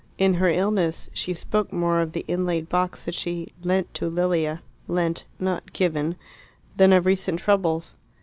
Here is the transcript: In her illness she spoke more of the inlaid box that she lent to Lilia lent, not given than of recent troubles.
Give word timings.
In 0.17 0.33
her 0.33 0.47
illness 0.47 1.11
she 1.13 1.31
spoke 1.31 1.71
more 1.71 1.99
of 2.01 2.13
the 2.13 2.25
inlaid 2.27 2.67
box 2.69 3.05
that 3.05 3.13
she 3.13 3.49
lent 3.61 3.93
to 3.93 4.09
Lilia 4.09 4.63
lent, 4.87 5.25
not 5.39 5.73
given 5.73 6.15
than 6.75 6.91
of 6.91 7.05
recent 7.05 7.39
troubles. 7.41 7.97